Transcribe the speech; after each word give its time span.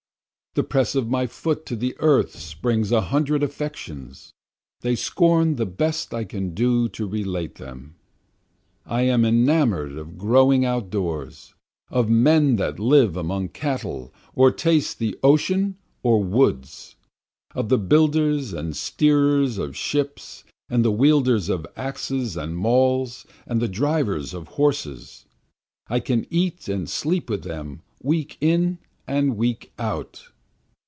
The 0.53 0.63
press 0.63 0.95
of 0.95 1.07
my 1.09 1.27
foot 1.27 1.65
to 1.67 1.77
the 1.77 1.95
earth 1.99 2.37
springs 2.37 2.91
a 2.91 2.99
hundred 2.99 3.41
affections, 3.41 4.33
They 4.81 4.97
scorn 4.97 5.55
the 5.55 5.65
best 5.65 6.13
I 6.13 6.25
can 6.25 6.53
do 6.53 6.89
to 6.89 7.07
relate 7.07 7.55
them. 7.55 7.95
I 8.85 9.03
am 9.03 9.23
enamour'd 9.23 9.97
of 9.97 10.17
growing 10.17 10.65
out 10.65 10.89
doors, 10.89 11.53
Of 11.89 12.09
men 12.09 12.57
that 12.57 12.79
live 12.79 13.15
among 13.15 13.47
cattle 13.47 14.13
or 14.35 14.51
taste 14.51 14.95
of 14.95 14.99
the 14.99 15.17
ocean 15.23 15.77
or 16.03 16.21
woods, 16.21 16.97
Of 17.55 17.69
the 17.69 17.77
builders 17.77 18.51
and 18.51 18.75
steerers 18.75 19.57
of 19.57 19.77
ships 19.77 20.43
and 20.67 20.83
the 20.83 20.91
wielders 20.91 21.47
of 21.47 21.65
axes 21.77 22.35
and 22.35 22.57
mauls, 22.57 23.25
and 23.47 23.61
the 23.61 23.69
drivers 23.69 24.33
of 24.33 24.49
horses, 24.49 25.23
I 25.87 26.01
can 26.01 26.27
eat 26.29 26.67
and 26.67 26.89
sleep 26.89 27.29
with 27.29 27.43
them 27.45 27.83
week 28.03 28.35
in 28.41 28.79
and 29.07 29.37
week 29.37 29.71
out. 29.79 30.27